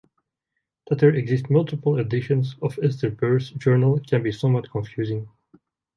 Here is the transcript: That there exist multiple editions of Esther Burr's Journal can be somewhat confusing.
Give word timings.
That 0.87 0.97
there 0.97 1.11
exist 1.13 1.51
multiple 1.51 1.99
editions 1.99 2.55
of 2.63 2.79
Esther 2.81 3.11
Burr's 3.11 3.51
Journal 3.51 3.99
can 3.99 4.23
be 4.23 4.31
somewhat 4.31 4.71
confusing. 4.71 5.29